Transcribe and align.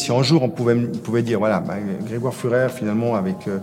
Si 0.00 0.10
un 0.10 0.22
jour 0.22 0.42
on 0.42 0.48
pouvait, 0.48 1.22
dire, 1.22 1.38
voilà, 1.38 1.60
bah, 1.60 1.74
Grégoire 2.06 2.32
Furer, 2.32 2.68
finalement, 2.74 3.16
avec 3.16 3.46
euh, 3.46 3.58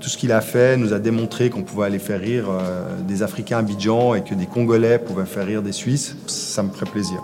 tout 0.00 0.08
ce 0.08 0.18
qu'il 0.18 0.32
a 0.32 0.40
fait, 0.40 0.76
nous 0.76 0.92
a 0.92 0.98
démontré 0.98 1.48
qu'on 1.48 1.62
pouvait 1.62 1.86
aller 1.86 2.00
faire 2.00 2.18
rire 2.18 2.46
euh, 2.50 3.00
des 3.06 3.22
Africains 3.22 3.58
à 3.58 3.60
Abidjan 3.60 4.16
et 4.16 4.24
que 4.24 4.34
des 4.34 4.46
Congolais 4.46 4.98
pouvaient 4.98 5.26
faire 5.26 5.46
rire 5.46 5.62
des 5.62 5.70
Suisses, 5.70 6.16
ça 6.26 6.64
me 6.64 6.70
ferait 6.70 6.90
plaisir. 6.90 7.22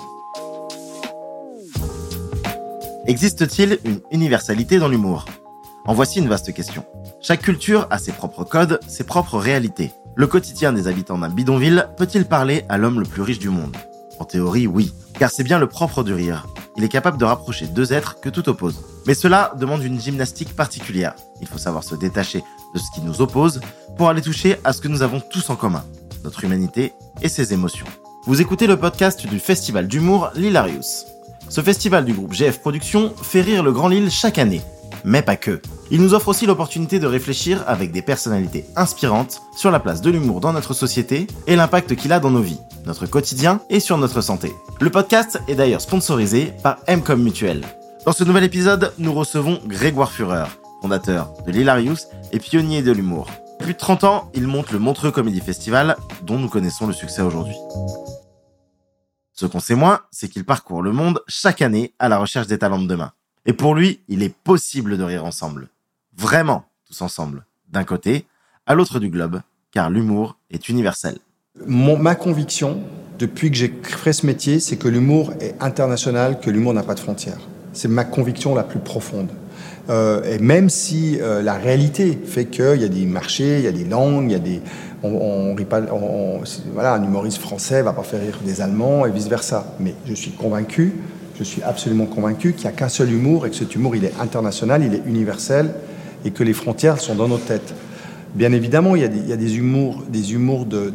Existe-t-il 3.07 3.81
une 3.85 3.99
universalité 4.13 4.79
dans 4.79 4.89
l'humour? 4.89 5.25
En 5.85 5.95
voici 5.95 6.21
une 6.21 6.29
vaste 6.29 6.55
question. 6.55 6.85
Chaque 7.21 7.43
culture 7.43 7.89
a 7.91 7.99
ses 7.99 8.13
propres 8.13 8.45
codes, 8.45 8.79
ses 8.87 9.03
propres 9.03 9.39
réalités. 9.39 9.91
Le 10.15 10.29
quotidien 10.29 10.73
des 10.73 10.87
habitants 10.87 11.19
d'un 11.19 11.31
bidonville 11.31 11.89
peut-il 11.97 12.27
parler 12.27 12.65
à 12.69 12.79
l'homme 12.79 13.01
le 13.01 13.07
plus 13.07 13.23
riche 13.23 13.41
du 13.41 13.49
monde? 13.49 13.77
En 14.21 14.25
théorie, 14.25 14.69
oui, 14.69 14.95
car 15.19 15.33
c'est 15.33 15.43
bien 15.43 15.59
le 15.59 15.67
propre 15.67 16.05
du 16.05 16.15
rire. 16.15 16.47
Il 16.77 16.85
est 16.85 16.89
capable 16.89 17.19
de 17.19 17.25
rapprocher 17.25 17.67
deux 17.67 17.93
êtres 17.93 18.21
que 18.21 18.29
tout 18.29 18.49
oppose. 18.49 18.81
Mais 19.07 19.15
cela 19.15 19.53
demande 19.59 19.83
une 19.83 20.01
gymnastique 20.01 20.55
particulière. 20.55 21.15
Il 21.41 21.47
faut 21.47 21.59
savoir 21.59 21.85
se 21.85 21.95
détacher 21.95 22.43
de 22.75 22.79
ce 22.79 22.91
qui 22.95 23.01
nous 23.01 23.23
oppose 23.23 23.61
pour 23.97 24.09
aller 24.09 24.21
toucher 24.21 24.57
à 24.65 24.73
ce 24.73 24.81
que 24.81 24.89
nous 24.89 25.03
avons 25.03 25.21
tous 25.21 25.49
en 25.49 25.57
commun, 25.57 25.85
notre 26.23 26.45
humanité 26.45 26.93
et 27.23 27.29
ses 27.29 27.55
émotions. 27.55 27.87
Vous 28.27 28.41
écoutez 28.41 28.67
le 28.67 28.77
podcast 28.77 29.27
du 29.27 29.39
festival 29.39 29.89
d'humour 29.89 30.31
L'Hilarius. 30.35 31.07
Ce 31.49 31.61
festival 31.61 32.05
du 32.05 32.13
groupe 32.13 32.35
GF 32.35 32.61
Productions 32.61 33.15
fait 33.23 33.41
rire 33.41 33.63
le 33.63 33.73
Grand 33.73 33.89
Lille 33.89 34.11
chaque 34.11 34.39
année. 34.39 34.63
Mais 35.05 35.23
pas 35.23 35.37
que. 35.37 35.61
Il 35.91 36.01
nous 36.01 36.15
offre 36.15 36.29
aussi 36.29 36.47
l'opportunité 36.47 36.99
de 36.99 37.07
réfléchir 37.07 37.63
avec 37.67 37.93
des 37.93 38.03
personnalités 38.03 38.65
inspirantes 38.75 39.41
sur 39.57 39.71
la 39.71 39.81
place 39.81 40.01
de 40.01 40.11
l'humour 40.11 40.41
dans 40.41 40.53
notre 40.53 40.75
société 40.75 41.27
et 41.47 41.57
l'impact 41.57 41.95
qu'il 41.95 42.13
a 42.13 42.21
dans 42.21 42.31
nos 42.31 42.43
vies, 42.43 42.61
notre 42.87 43.07
quotidien 43.07 43.61
et 43.71 43.81
sur 43.81 43.99
notre 43.99 44.21
santé. 44.21 44.53
Le 44.81 44.91
podcast 44.91 45.41
est 45.47 45.55
d'ailleurs 45.55 45.81
sponsorisé 45.81 46.53
par 46.63 46.79
Mcom 46.89 47.23
Mutuel. 47.23 47.63
Dans 48.05 48.13
ce 48.13 48.25
nouvel 48.25 48.45
épisode, 48.45 48.93
nous 48.99 49.13
recevons 49.13 49.61
Grégoire 49.67 50.13
Führer, 50.13 50.47
fondateur 50.83 51.33
de 51.47 51.53
l'Hilarius 51.53 52.09
et 52.33 52.39
pionnier 52.39 52.83
de 52.83 52.93
l'humour. 52.93 53.29
Depuis 53.61 53.75
30 53.75 54.05
ans, 54.05 54.31
il 54.35 54.47
monte 54.47 54.71
le 54.71 54.79
Montreux 54.79 55.11
Comedy 55.11 55.41
Festival, 55.41 55.97
dont 56.23 56.39
nous 56.39 56.49
connaissons 56.49 56.87
le 56.87 56.93
succès 56.93 57.23
aujourd'hui. 57.23 57.57
Ce 59.33 59.47
qu'on 59.47 59.61
sait 59.61 59.75
moins, 59.75 60.01
c'est 60.11 60.29
qu'il 60.29 60.45
parcourt 60.45 60.83
le 60.83 60.93
monde 60.93 61.21
chaque 61.27 61.63
année 61.63 61.95
à 61.99 62.09
la 62.09 62.19
recherche 62.19 62.47
des 62.47 62.59
talents 62.59 62.81
de 62.81 62.87
demain. 62.87 63.13
Et 63.47 63.53
pour 63.53 63.75
lui, 63.75 64.01
il 64.09 64.23
est 64.25 64.35
possible 64.35 64.99
de 64.99 65.05
rire 65.05 65.25
ensemble. 65.25 65.69
Vraiment, 66.17 66.65
tous 66.87 67.01
ensemble. 67.03 67.45
D'un 67.71 67.85
côté, 67.85 68.27
à 68.67 68.75
l'autre 68.75 68.99
du 68.99 69.09
globe, 69.09 69.41
car 69.71 69.89
l'humour 69.89 70.37
est 70.51 70.69
universel. 70.69 71.19
ma 71.65 72.15
conviction, 72.17 72.81
depuis 73.19 73.51
que 73.51 73.57
j'ai 73.57 73.73
fait 73.83 74.13
ce 74.13 74.27
métier, 74.27 74.59
c'est 74.59 74.77
que 74.77 74.89
l'humour 74.89 75.33
est 75.41 75.55
international, 75.61 76.41
que 76.41 76.51
l'humour 76.51 76.75
n'a 76.75 76.83
pas 76.83 76.95
de 76.95 77.01
frontières. 77.01 77.39
C'est 77.73 77.89
ma 77.89 78.05
conviction 78.05 78.55
la 78.55 78.65
plus 78.65 78.81
profonde. 78.81 79.31
Euh, 79.91 80.25
et 80.25 80.39
même 80.41 80.69
si 80.69 81.21
euh, 81.21 81.41
la 81.43 81.55
réalité 81.55 82.19
fait 82.25 82.47
qu'il 82.47 82.81
y 82.81 82.85
a 82.85 82.89
des 82.89 83.07
marchés, 83.07 83.59
il 83.59 83.65
y 83.65 83.69
a 83.69 83.73
des 83.73 83.85
langues, 83.85 84.25
il 84.25 84.33
y 84.33 84.35
a 84.35 84.41
des, 84.41 84.61
on, 85.05 85.55
rit 85.55 85.65
pas, 85.65 85.81
voilà, 86.73 86.95
un 86.95 87.05
humoriste 87.05 87.39
français 87.39 87.83
va 87.83 87.93
pas 87.93 88.03
faire 88.03 88.21
rire 88.21 88.39
des 88.45 88.61
Allemands 88.61 89.07
et 89.07 89.11
vice 89.13 89.29
versa. 89.29 89.77
Mais 89.79 89.95
je 90.07 90.15
suis 90.15 90.33
convaincu, 90.33 90.95
je 91.39 91.45
suis 91.45 91.63
absolument 91.63 92.07
convaincu 92.07 92.53
qu'il 92.53 92.69
n'y 92.69 92.75
a 92.75 92.77
qu'un 92.77 92.89
seul 92.89 93.13
humour 93.13 93.47
et 93.47 93.51
que 93.51 93.57
cet 93.57 93.75
humour 93.75 93.97
il 93.97 94.05
est 94.05 94.15
international, 94.21 94.83
il 94.85 94.95
est 94.95 95.03
universel 95.07 95.73
et 96.25 96.31
que 96.31 96.43
les 96.43 96.53
frontières 96.53 97.01
sont 97.01 97.15
dans 97.15 97.29
nos 97.29 97.39
têtes. 97.39 97.75
Bien 98.35 98.53
évidemment, 98.53 98.97
il 98.97 99.03
y 99.03 99.33
a 99.33 99.37
des, 99.37 99.57
humours, 99.57 100.03
des 100.09 100.35
humours 100.35 100.67
de, 100.67 100.93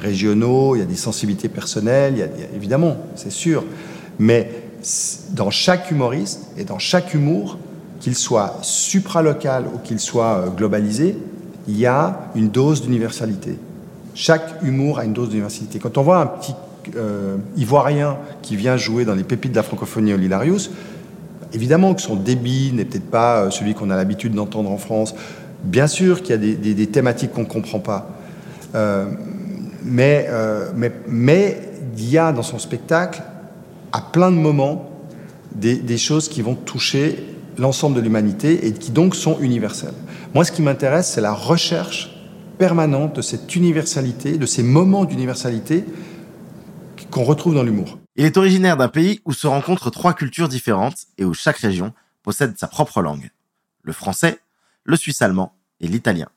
régionaux, 0.00 0.76
il 0.76 0.78
y 0.78 0.82
a 0.82 0.86
des 0.86 0.96
sensibilités 0.96 1.48
personnelles, 1.48 2.30
évidemment, 2.54 2.96
c'est 3.16 3.32
sûr. 3.32 3.64
Mais 4.18 4.50
dans 5.32 5.50
chaque 5.50 5.90
humoriste 5.90 6.46
et 6.56 6.64
dans 6.64 6.78
chaque 6.78 7.12
humour, 7.12 7.58
qu'il 8.00 8.14
soit 8.14 8.58
supralocal 8.62 9.64
ou 9.74 9.78
qu'il 9.78 9.98
soit 9.98 10.38
euh, 10.38 10.50
globalisé, 10.50 11.16
il 11.66 11.78
y 11.78 11.86
a 11.86 12.30
une 12.34 12.50
dose 12.50 12.82
d'universalité. 12.82 13.56
Chaque 14.14 14.62
humour 14.62 14.98
a 14.98 15.04
une 15.04 15.14
dose 15.14 15.30
d'universalité. 15.30 15.78
Quand 15.78 15.96
on 15.96 16.02
voit 16.02 16.20
un 16.20 16.26
petit 16.26 16.54
euh, 16.96 17.36
Ivoirien 17.56 18.18
qui 18.42 18.56
vient 18.56 18.76
jouer 18.76 19.04
dans 19.04 19.14
les 19.14 19.24
pépites 19.24 19.52
de 19.52 19.56
la 19.56 19.62
francophonie 19.62 20.14
au 20.14 20.18
Hilarius, 20.18 20.70
évidemment 21.52 21.94
que 21.94 22.02
son 22.02 22.16
débit 22.16 22.72
n'est 22.72 22.84
peut-être 22.84 23.10
pas 23.10 23.42
euh, 23.42 23.50
celui 23.50 23.74
qu'on 23.74 23.90
a 23.90 23.96
l'habitude 23.96 24.34
d'entendre 24.34 24.70
en 24.70 24.78
France. 24.78 25.14
Bien 25.62 25.86
sûr 25.86 26.22
qu'il 26.22 26.30
y 26.30 26.34
a 26.34 26.74
des, 26.74 26.86
thématiques 26.86 27.32
qu'on 27.32 27.42
ne 27.42 27.46
comprend 27.46 27.78
pas. 27.78 28.10
Euh, 28.74 29.06
mais, 29.84 30.28
il 31.96 32.10
y 32.10 32.18
a 32.18 32.32
dans 32.32 32.42
son 32.42 32.58
spectacle, 32.58 33.22
à 33.92 34.00
plein 34.00 34.30
de 34.30 34.36
moments, 34.36 34.90
des, 35.54 35.76
des 35.76 35.96
choses 35.96 36.28
qui 36.28 36.42
vont 36.42 36.54
toucher 36.54 37.24
l'ensemble 37.56 37.96
de 37.96 38.00
l'humanité 38.00 38.66
et 38.66 38.72
qui 38.72 38.90
donc 38.90 39.14
sont 39.14 39.38
universelles. 39.40 39.94
Moi, 40.34 40.44
ce 40.44 40.52
qui 40.52 40.62
m'intéresse, 40.62 41.12
c'est 41.14 41.20
la 41.20 41.32
recherche 41.32 42.14
permanente 42.58 43.16
de 43.16 43.22
cette 43.22 43.54
universalité, 43.56 44.38
de 44.38 44.46
ces 44.46 44.62
moments 44.62 45.04
d'universalité 45.04 45.84
qu'on 47.10 47.24
retrouve 47.24 47.54
dans 47.54 47.62
l'humour. 47.62 47.98
Il 48.16 48.24
est 48.24 48.36
originaire 48.36 48.76
d'un 48.76 48.88
pays 48.88 49.20
où 49.24 49.32
se 49.32 49.46
rencontrent 49.46 49.90
trois 49.90 50.14
cultures 50.14 50.48
différentes 50.48 51.06
et 51.18 51.24
où 51.24 51.34
chaque 51.34 51.58
région 51.58 51.92
possède 52.22 52.58
sa 52.58 52.68
propre 52.68 53.02
langue. 53.02 53.30
Le 53.82 53.92
français, 53.92 54.40
le 54.84 54.96
suisse 54.96 55.22
allemand 55.22 55.54
et 55.80 55.88
l'italien. 55.88 56.28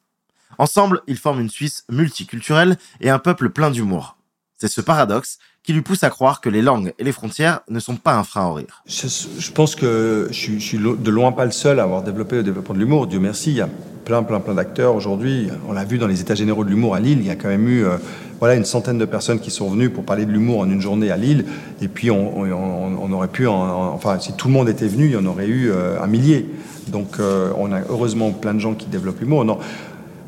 Ensemble, 0.57 1.01
ils 1.07 1.17
forment 1.17 1.41
une 1.41 1.50
Suisse 1.50 1.85
multiculturelle 1.89 2.78
et 3.01 3.09
un 3.09 3.19
peuple 3.19 3.50
plein 3.50 3.69
d'humour. 3.69 4.17
C'est 4.57 4.67
ce 4.67 4.81
paradoxe 4.81 5.38
qui 5.61 5.73
lui 5.73 5.81
pousse 5.81 6.03
à 6.03 6.09
croire 6.09 6.41
que 6.41 6.50
les 6.50 6.61
langues 6.61 6.94
et 6.97 7.03
les 7.03 7.11
frontières 7.11 7.59
ne 7.69 7.79
sont 7.79 7.97
pas 7.97 8.16
un 8.16 8.23
frein 8.23 8.45
au 8.45 8.53
rire. 8.53 8.81
Je, 8.88 9.51
pense 9.51 9.75
que 9.75 10.29
je, 10.31 10.57
suis 10.57 10.78
de 10.78 11.11
loin 11.11 11.31
pas 11.31 11.45
le 11.45 11.51
seul 11.51 11.79
à 11.79 11.84
avoir 11.84 12.01
développé 12.01 12.38
le 12.38 12.44
développement 12.44 12.73
de 12.73 12.79
l'humour. 12.79 13.05
Dieu 13.05 13.19
merci, 13.19 13.51
il 13.51 13.57
y 13.57 13.61
a 13.61 13.69
plein, 14.07 14.23
plein, 14.23 14.40
plein 14.40 14.53
d'acteurs 14.53 14.95
aujourd'hui. 14.95 15.50
On 15.68 15.73
l'a 15.73 15.84
vu 15.84 15.97
dans 15.97 16.07
les 16.07 16.22
états 16.22 16.34
généraux 16.34 16.63
de 16.63 16.69
l'humour 16.69 16.95
à 16.95 17.01
Lille. 17.01 17.18
Il 17.19 17.28
y 17.28 17.29
a 17.29 17.35
quand 17.35 17.50
même 17.50 17.68
eu 17.68 17.84
euh, 17.84 17.97
voilà, 18.40 18.56
une 18.56 18.63
centaine 18.63 18.97
de 18.97 19.03
personnes 19.03 19.41
qui 19.41 19.51
sont 19.51 19.69
venues 19.69 19.90
pour 19.90 20.06
parler 20.06 20.25
de 20.25 20.31
l'humour 20.31 20.59
en 20.59 20.69
une 20.69 20.79
journée 20.79 21.12
à 21.12 21.18
Lille. 21.18 21.44
Et 21.81 21.90
puis, 21.90 22.09
on, 22.09 23.12
aurait 23.12 23.28
pu, 23.28 23.47
enfin, 23.47 24.17
si 24.19 24.31
tout 24.31 24.47
le 24.47 24.53
monde 24.53 24.69
était 24.69 24.88
venu, 24.88 25.07
il 25.07 25.12
y 25.12 25.17
en 25.17 25.25
aurait 25.25 25.47
eu 25.47 25.72
euh, 25.72 26.01
un 26.01 26.07
millier. 26.07 26.50
Donc, 26.88 27.19
euh, 27.19 27.51
on 27.57 27.73
a 27.73 27.81
heureusement 27.90 28.31
plein 28.31 28.53
de 28.53 28.59
gens 28.59 28.75
qui 28.75 28.85
développent 28.85 29.19
l'humour. 29.19 29.44
Non. 29.44 29.57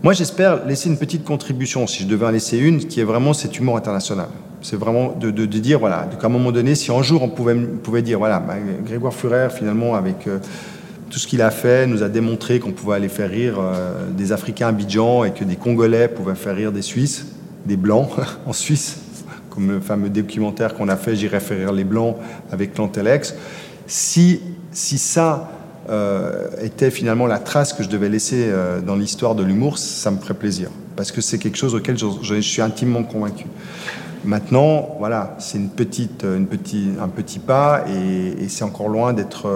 Moi, 0.03 0.12
j'espère 0.12 0.66
laisser 0.66 0.89
une 0.89 0.97
petite 0.97 1.23
contribution, 1.23 1.88
si 1.88 2.03
je 2.03 2.07
devais 2.09 2.25
en 2.25 2.31
laisser 2.31 2.57
une, 2.57 2.79
qui 2.79 3.00
est 3.00 3.06
vraiment 3.06 3.31
cet 3.31 3.59
humour 3.59 3.78
international. 3.78 4.28
C'est 4.62 4.75
vraiment 4.75 5.16
de, 5.18 5.31
dire, 5.45 5.79
voilà, 5.79 6.09
qu'à 6.19 6.28
un 6.28 6.29
moment 6.29 6.51
donné, 6.51 6.75
si 6.75 6.91
un 6.91 7.01
jour 7.01 7.23
on 7.23 7.29
pouvait, 7.29 7.56
pouvait 7.56 8.01
dire, 8.01 8.19
voilà, 8.19 8.39
bah, 8.39 8.56
Grégoire 8.85 9.13
Furer, 9.13 9.47
finalement, 9.50 9.95
avec 9.95 10.28
tout 11.09 11.20
ce 11.20 11.28
qu'il 11.28 11.42
a 11.42 11.52
fait, 11.52 11.88
nous 11.88 12.03
a 12.03 12.09
démontré 12.09 12.59
qu'on 12.59 12.72
pouvait 12.72 12.96
aller 12.96 13.09
faire 13.09 13.30
rire 13.30 13.56
euh, 13.59 14.09
des 14.12 14.31
Africains 14.31 14.68
Abidjan 14.68 15.24
et 15.24 15.31
que 15.31 15.44
des 15.44 15.56
Congolais 15.56 16.08
pouvaient 16.08 16.36
faire 16.36 16.56
rire 16.56 16.72
des 16.72 16.81
Suisses, 16.81 17.25
des 17.66 17.78
Blancs 17.78 18.09
en 18.46 18.53
Suisse, 18.53 18.97
comme 19.50 19.69
le 19.69 19.80
fameux 19.80 20.09
documentaire 20.09 20.75
qu'on 20.75 20.88
a 20.90 20.96
fait, 20.96 21.16
J'irai 21.16 21.40
faire 21.40 21.58
rire 21.58 21.72
les 21.74 21.84
Blancs 21.84 22.16
avec 22.52 22.74
Plantelex. 22.74 23.36
Si, 23.88 24.42
si 24.72 24.98
ça, 24.98 25.50
euh, 25.90 26.50
était 26.62 26.92
finalement 26.92 27.25
la 27.25 27.40
trace 27.40 27.74
que 27.74 27.81
je 27.81 27.90
devais 27.90 28.09
laisser 28.09 28.46
euh, 28.48 28.80
dans 28.80 28.96
l'histoire 28.96 29.34
de 29.34 29.42
l'humour, 29.42 29.80
ça 29.80 30.12
me 30.12 30.18
ferait 30.18 30.36
plaisir. 30.36 30.69
Parce 30.96 31.12
que 31.12 31.19
c'est 31.19 31.40
quelque 31.40 31.58
chose 31.58 31.74
auquel 31.74 31.98
je, 31.98 32.42
suis 32.42 32.62
intimement 32.62 33.02
convaincu. 33.02 33.46
Maintenant, 34.24 34.98
voilà, 35.00 35.36
c'est 35.40 35.58
une 35.58 35.69
petite, 35.69 36.24
une 36.24 36.46
petit, 36.46 36.90
un 37.02 37.08
petit 37.08 37.40
pas 37.40 37.86
et, 37.88 38.48
c'est 38.50 38.66
encore 38.66 38.90
loin 38.90 39.14
d'être 39.14 39.48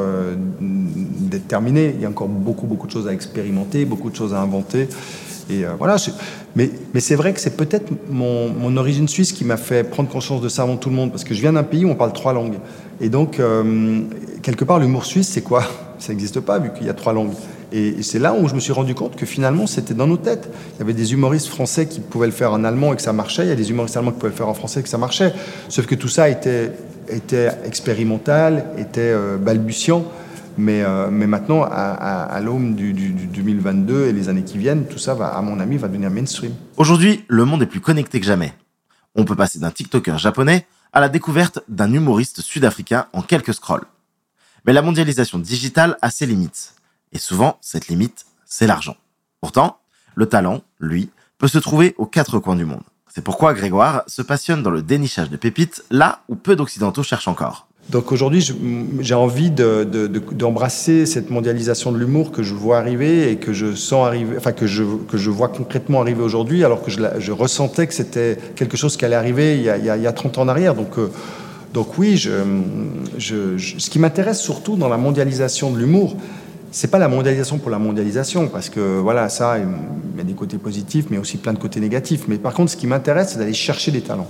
terminé. 1.39 1.93
Il 1.95 2.01
y 2.01 2.05
a 2.05 2.09
encore 2.09 2.27
beaucoup, 2.27 2.65
beaucoup 2.65 2.87
de 2.87 2.91
choses 2.91 3.07
à 3.07 3.13
expérimenter, 3.13 3.85
beaucoup 3.85 4.09
de 4.09 4.15
choses 4.15 4.33
à 4.33 4.41
inventer. 4.41 4.87
Et 5.49 5.65
voilà, 5.77 5.97
mais, 6.55 6.69
c'est 6.99 7.15
vrai 7.15 7.33
que 7.33 7.39
c'est 7.41 7.57
peut-être 7.57 7.91
mon, 8.09 8.77
origine 8.77 9.09
suisse 9.09 9.33
qui 9.33 9.43
m'a 9.43 9.57
fait 9.57 9.83
prendre 9.83 10.07
conscience 10.07 10.39
de 10.39 10.47
ça 10.47 10.61
avant 10.61 10.77
tout 10.77 10.89
le 10.89 10.95
monde, 10.95 11.11
parce 11.11 11.25
que 11.25 11.33
je 11.33 11.41
viens 11.41 11.51
d'un 11.51 11.63
pays 11.63 11.83
où 11.83 11.89
on 11.89 11.95
parle 11.95 12.13
trois 12.13 12.31
langues. 12.31 12.59
Et 13.01 13.09
donc, 13.09 13.41
quelque 14.41 14.63
part, 14.63 14.79
l'humour 14.79 15.05
suisse, 15.05 15.27
c'est 15.27 15.41
quoi? 15.41 15.63
Ça 15.99 16.13
n'existe 16.13 16.39
pas 16.39 16.59
vu 16.59 16.71
qu'il 16.73 16.87
y 16.87 16.89
a 16.89 16.93
trois 16.93 17.11
langues. 17.11 17.33
Et 17.75 18.03
c'est 18.03 18.19
là 18.19 18.35
où 18.35 18.47
je 18.47 18.53
me 18.53 18.59
suis 18.59 18.71
rendu 18.71 18.93
compte 18.93 19.15
que 19.15 19.25
finalement, 19.25 19.65
c'était 19.65 19.95
dans 19.95 20.05
nos 20.05 20.17
têtes. 20.17 20.47
Il 20.75 20.79
y 20.79 20.81
avait 20.83 20.93
des 20.93 21.13
humoristes 21.13 21.47
français 21.47 21.87
qui 21.87 22.01
pouvaient 22.01 22.27
le 22.27 22.33
faire 22.33 22.53
en 22.53 22.63
allemand 22.63 22.93
et 22.93 22.95
que 22.95 23.01
ça 23.01 23.13
marchait. 23.13 23.45
Il 23.45 23.49
y 23.49 23.51
a 23.51 23.55
des 23.55 23.71
humoristes 23.71 23.97
allemands 23.97 24.11
qui 24.11 24.19
pouvaient 24.19 24.31
le 24.31 24.37
faire 24.37 24.47
en 24.47 24.53
français 24.53 24.81
et 24.81 24.83
que 24.83 24.89
ça 24.89 24.99
marchait. 24.99 25.33
Sauf 25.69 25.87
que 25.87 25.95
tout 25.95 26.07
ça 26.07 26.29
était, 26.29 26.71
était 27.09 27.49
expérimental, 27.65 28.65
était 28.77 29.01
euh, 29.01 29.37
balbutiant. 29.37 30.05
Mais, 30.57 30.83
euh, 30.83 31.09
mais 31.09 31.27
maintenant, 31.27 31.63
à, 31.63 32.39
du, 32.41 32.93
du, 32.93 33.11
2022 33.11 34.07
et 34.07 34.13
les 34.13 34.29
années 34.29 34.43
qui 34.43 34.57
viennent, 34.57 34.85
tout 34.85 34.97
ça, 34.97 35.13
va, 35.13 35.29
à 35.29 35.41
mon 35.41 35.59
avis, 35.59 35.77
va 35.77 35.87
devenir 35.87 36.11
mainstream. 36.11 36.53
Aujourd'hui, 36.77 37.25
le 37.27 37.45
monde 37.45 37.63
est 37.63 37.67
plus 37.67 37.81
connecté 37.81 38.19
que 38.19 38.25
jamais. 38.25 38.53
On 39.15 39.25
peut 39.25 39.35
passer 39.35 39.59
d'un 39.59 39.71
TikToker 39.71 40.17
japonais 40.17 40.67
à 40.91 40.99
la 40.99 41.09
découverte 41.09 41.59
d'un 41.67 41.91
humoriste 41.91 42.41
sud-africain 42.41 43.07
en 43.13 43.21
quelques 43.21 43.53
scrolls. 43.53 43.85
Mais 44.65 44.73
la 44.73 44.81
mondialisation 44.81 45.39
digitale 45.39 45.97
a 46.01 46.09
ses 46.09 46.25
limites. 46.25 46.75
Et 47.11 47.19
souvent, 47.19 47.57
cette 47.61 47.87
limite, 47.87 48.25
c'est 48.45 48.67
l'argent. 48.67 48.95
Pourtant, 49.41 49.79
le 50.15 50.27
talent, 50.27 50.61
lui, 50.79 51.09
peut 51.37 51.47
se 51.47 51.57
trouver 51.57 51.95
aux 51.97 52.05
quatre 52.05 52.39
coins 52.39 52.55
du 52.55 52.65
monde. 52.65 52.83
C'est 53.07 53.23
pourquoi 53.23 53.53
Grégoire 53.53 54.03
se 54.07 54.21
passionne 54.21 54.63
dans 54.63 54.71
le 54.71 54.81
dénichage 54.81 55.29
de 55.29 55.37
pépites 55.37 55.83
là 55.91 56.23
où 56.29 56.35
peu 56.35 56.55
d'Occidentaux 56.55 57.03
cherchent 57.03 57.27
encore. 57.27 57.67
Donc 57.89 58.11
aujourd'hui, 58.11 58.47
j'ai 59.01 59.13
envie 59.13 59.51
d'embrasser 59.51 61.01
de, 61.01 61.05
cette 61.05 61.29
mondialisation 61.29 61.91
de 61.91 61.97
l'humour 61.97 62.31
que 62.31 62.41
je 62.41 62.53
vois 62.53 62.77
arriver 62.77 63.29
et 63.29 63.35
que 63.35 63.51
je 63.51 63.75
sens 63.75 64.07
arriver, 64.07 64.35
enfin 64.37 64.53
que 64.53 64.67
je, 64.67 64.83
que 65.09 65.17
je 65.17 65.29
vois 65.29 65.49
concrètement 65.49 66.01
arriver 66.01 66.23
aujourd'hui, 66.23 66.63
alors 66.63 66.81
que 66.81 66.89
je, 66.89 67.31
ressentais 67.31 67.85
que 67.85 67.93
c'était 67.93 68.37
quelque 68.55 68.77
chose 68.77 68.95
qui 68.95 69.03
allait 69.03 69.15
arriver 69.15 69.57
il 69.57 69.63
y 69.63 69.69
a, 69.69 69.77
il 69.77 70.01
y 70.01 70.07
a, 70.07 70.13
30 70.13 70.37
ans 70.37 70.41
en 70.43 70.47
arrière. 70.47 70.75
Donc, 70.75 70.97
euh, 70.97 71.09
donc 71.73 71.97
oui, 71.97 72.17
ce 72.17 73.89
qui 73.89 73.99
m'intéresse 73.99 74.39
surtout 74.39 74.77
dans 74.77 74.89
la 74.89 74.97
mondialisation 74.97 75.69
de 75.69 75.77
l'humour, 75.77 76.15
c'est 76.71 76.89
pas 76.89 76.99
la 76.99 77.09
mondialisation 77.09 77.57
pour 77.57 77.69
la 77.69 77.79
mondialisation, 77.79 78.47
parce 78.47 78.69
que 78.69 78.99
voilà, 78.99 79.27
ça, 79.29 79.57
il 79.59 80.17
y 80.17 80.21
a 80.21 80.23
des 80.23 80.33
côtés 80.33 80.57
positifs, 80.57 81.07
mais 81.09 81.17
aussi 81.17 81.37
plein 81.37 81.53
de 81.53 81.59
côtés 81.59 81.81
négatifs. 81.81 82.23
Mais 82.27 82.37
par 82.37 82.53
contre, 82.53 82.71
ce 82.71 82.77
qui 82.77 82.87
m'intéresse, 82.87 83.31
c'est 83.33 83.39
d'aller 83.39 83.53
chercher 83.53 83.91
des 83.91 84.01
talents 84.01 84.29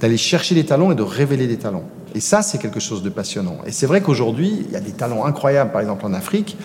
d'aller 0.00 0.16
chercher 0.16 0.54
des 0.54 0.64
talents 0.64 0.90
et 0.90 0.94
de 0.94 1.02
révéler 1.02 1.46
des 1.46 1.58
talents. 1.58 1.84
Et 2.14 2.20
ça, 2.20 2.42
c'est 2.42 2.58
quelque 2.58 2.80
chose 2.80 3.02
de 3.02 3.10
passionnant. 3.10 3.58
Et 3.66 3.72
c'est 3.72 3.86
vrai 3.86 4.00
qu'aujourd'hui, 4.00 4.64
il 4.66 4.72
y 4.72 4.76
a 4.76 4.80
des 4.80 4.92
talents 4.92 5.24
incroyables, 5.24 5.70
par 5.70 5.80
exemple 5.80 6.06
en 6.06 6.12
Afrique, 6.12 6.56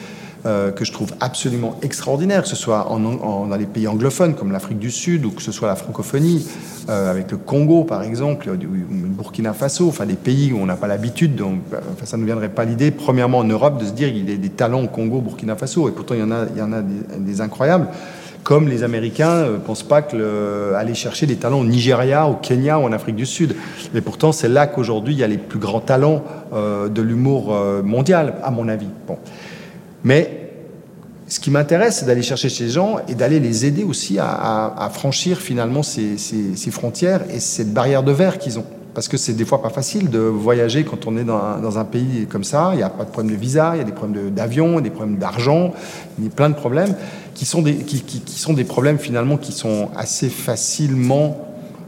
euh, 0.45 0.71
que 0.71 0.85
je 0.85 0.91
trouve 0.91 1.11
absolument 1.21 1.79
extraordinaires, 1.81 2.43
que 2.43 2.47
ce 2.47 2.55
soit 2.55 2.91
en, 2.91 2.99
dans 3.47 3.55
les 3.55 3.65
pays 3.65 3.87
anglophones 3.87 4.35
comme 4.35 4.51
l'Afrique 4.51 4.77
du 4.77 4.91
Sud 4.91 5.25
ou 5.25 5.31
que 5.31 5.41
ce 5.41 5.51
soit 5.51 5.67
la 5.67 5.75
francophonie, 5.75 6.45
euh, 6.87 7.09
avec 7.09 7.31
le 7.31 7.37
Congo 7.37 7.83
par 7.83 8.03
exemple, 8.03 8.47
ou 8.49 8.53
le 8.53 9.07
Burkina 9.07 9.53
Faso, 9.53 9.87
enfin 9.87 10.05
des 10.05 10.13
pays 10.13 10.53
où 10.53 10.59
on 10.59 10.67
n'a 10.67 10.75
pas 10.75 10.85
l'habitude, 10.85 11.35
donc 11.35 11.61
enfin, 11.71 12.05
ça 12.05 12.17
ne 12.17 12.25
viendrait 12.25 12.49
pas 12.49 12.63
l'idée, 12.63 12.91
premièrement 12.91 13.39
en 13.39 13.43
Europe, 13.43 13.79
de 13.79 13.85
se 13.85 13.91
dire 13.93 14.09
qu'il 14.09 14.29
y 14.29 14.33
a 14.33 14.37
des 14.37 14.49
talents 14.49 14.83
au 14.83 14.87
Congo, 14.87 15.19
Burkina 15.19 15.55
Faso, 15.55 15.89
et 15.89 15.91
pourtant 15.91 16.13
il 16.13 16.19
y 16.19 16.23
en 16.23 16.29
a, 16.29 16.45
il 16.53 16.59
y 16.59 16.61
en 16.61 16.73
a 16.73 16.83
des 16.83 17.41
incroyables 17.41 17.87
comme 18.45 18.69
les 18.69 18.83
Américains 18.83 19.41
ne 19.41 19.49
euh, 19.49 19.57
pensent 19.57 19.83
pas 19.83 20.03
que 20.03 20.73
aller 20.75 20.93
chercher 20.93 21.25
des 21.25 21.35
talents 21.35 21.61
au 21.61 21.65
Nigeria, 21.65 22.27
au 22.27 22.35
Kenya 22.35 22.77
ou 22.77 22.83
en 22.83 22.91
Afrique 22.91 23.15
du 23.15 23.25
Sud. 23.25 23.55
Mais 23.93 24.01
pourtant, 24.01 24.31
c'est 24.31 24.47
là 24.47 24.67
qu'aujourd'hui, 24.67 25.15
il 25.15 25.19
y 25.19 25.23
a 25.23 25.27
les 25.27 25.39
plus 25.39 25.57
grands 25.57 25.79
talents 25.79 26.23
euh, 26.53 26.87
de 26.87 27.01
l'humour 27.01 27.53
euh, 27.53 27.81
mondial, 27.81 28.35
à 28.43 28.51
mon 28.51 28.69
avis. 28.69 28.87
Bon. 29.07 29.17
Mais 30.03 30.51
ce 31.27 31.39
qui 31.39 31.49
m'intéresse, 31.49 31.97
c'est 31.99 32.05
d'aller 32.05 32.21
chercher 32.21 32.49
ces 32.49 32.69
gens 32.69 32.97
et 33.07 33.15
d'aller 33.15 33.39
les 33.39 33.65
aider 33.65 33.83
aussi 33.83 34.19
à, 34.19 34.89
franchir 34.93 35.39
finalement 35.39 35.81
ces, 35.81 36.15
frontières 36.69 37.21
et 37.33 37.39
cette 37.39 37.73
barrière 37.73 38.03
de 38.03 38.11
verre 38.11 38.37
qu'ils 38.37 38.59
ont. 38.59 38.65
Parce 38.93 39.07
que 39.07 39.17
c'est 39.17 39.33
des 39.33 39.43
fois 39.43 39.61
pas 39.61 39.69
facile 39.69 40.09
de 40.09 40.19
voyager 40.19 40.85
quand 40.85 41.07
on 41.07 41.17
est 41.17 41.23
dans 41.23 41.79
un, 41.79 41.83
pays 41.83 42.27
comme 42.29 42.43
ça. 42.43 42.69
Il 42.73 42.77
n'y 42.77 42.83
a 42.83 42.89
pas 42.89 43.03
de 43.05 43.09
problème 43.09 43.35
de 43.35 43.41
visa, 43.41 43.71
il 43.73 43.79
y 43.79 43.81
a 43.81 43.83
des 43.83 43.91
problèmes 43.91 44.29
d'avion, 44.29 44.79
des 44.79 44.91
problèmes 44.91 45.17
d'argent, 45.17 45.73
il 46.19 46.25
y 46.25 46.27
a 46.27 46.29
plein 46.29 46.49
de 46.49 46.55
problèmes 46.55 46.95
qui 47.35 47.45
sont 47.45 47.61
des, 47.61 47.75
qui, 47.75 48.01
qui, 48.01 48.39
sont 48.39 48.53
des 48.53 48.63
problèmes 48.63 48.97
finalement 48.97 49.37
qui 49.37 49.51
sont 49.51 49.89
assez 49.95 50.29
facilement 50.29 51.37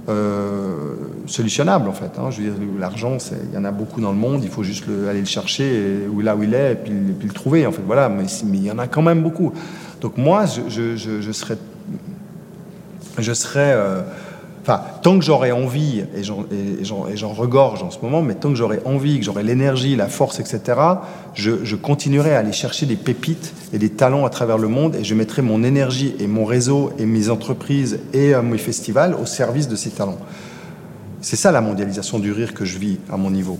euh, 0.10 0.94
solutionnables 1.26 1.90
en 1.90 1.94
fait. 1.94 2.12
Hein. 2.20 2.30
Je 2.30 2.42
veux 2.42 2.52
dire, 2.52 2.54
l'argent, 2.80 3.18
il 3.50 3.56
y 3.56 3.58
en 3.58 3.66
a 3.66 3.72
beaucoup 3.72 4.02
dans 4.02 4.12
le 4.12 4.18
monde, 4.18 4.44
il 4.44 4.50
faut 4.50 4.64
juste 4.64 4.86
le, 4.88 5.10
aller 5.10 5.22
le 5.22 5.26
chercher 5.26 6.06
où 6.12 6.22
là 6.22 6.36
où 6.36 6.44
il 6.44 6.54
est 6.54 6.74
et 6.74 6.76
puis, 6.76 6.94
le 6.94 7.34
trouver 7.34 7.66
en 7.66 7.72
fait. 7.72 7.82
Voilà, 7.86 8.10
mais, 8.10 8.26
il 8.26 8.64
y 8.64 8.72
en 8.72 8.78
a 8.78 8.88
quand 8.88 9.02
même 9.02 9.24
beaucoup. 9.24 9.54
Donc 10.02 10.18
moi, 10.18 10.46
je, 10.46 10.96
je 10.96 11.32
serais, 11.32 11.58
je 13.18 13.34
serais 13.34 13.74
euh, 13.74 14.02
Enfin, 14.68 14.82
tant 15.02 15.18
que 15.18 15.24
j'aurai 15.24 15.54
envie, 15.54 16.04
et 16.14 16.24
j'en 16.24 17.34
regorge 17.34 17.84
en 17.84 17.90
ce 17.90 18.00
moment, 18.02 18.22
mais 18.22 18.34
tant 18.34 18.50
que 18.50 18.56
j'aurai 18.56 18.82
envie, 18.84 19.18
que 19.18 19.24
j'aurai 19.24 19.42
l'énergie, 19.42 19.96
la 19.96 20.10
force, 20.10 20.42
etc., 20.42 20.78
je, 21.36 21.76
continuerai 21.78 22.36
à 22.36 22.40
aller 22.40 22.52
chercher 22.52 22.86
des 22.86 22.98
pépites 22.98 23.54
et 23.72 23.78
des 23.78 23.88
talents 23.88 24.26
à 24.26 24.30
travers 24.30 24.58
le 24.58 24.68
monde, 24.68 24.98
et 24.98 25.06
je 25.06 25.16
mettrai 25.16 25.42
mon 25.42 25.64
énergie 25.64 26.16
et 26.20 26.28
mon 26.28 26.44
réseau 26.44 26.92
et 27.00 27.06
mes 27.06 27.30
entreprises 27.30 28.02
et 28.12 28.36
euh, 28.36 28.42
mes 28.42 28.58
festivals 28.58 29.16
au 29.16 29.26
service 29.26 29.70
de 29.70 29.78
ces 29.78 29.92
talents. 29.92 30.20
C'est 31.22 31.38
ça 31.38 31.54
la 31.54 31.62
mondialisation 31.62 32.20
du 32.20 32.34
rire 32.34 32.54
que 32.54 32.66
je 32.66 32.78
vis 32.78 33.00
à 33.10 33.16
mon 33.16 33.32
niveau. 33.32 33.60